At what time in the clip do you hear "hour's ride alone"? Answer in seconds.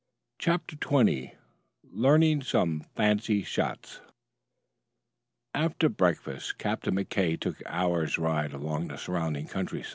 7.69-8.85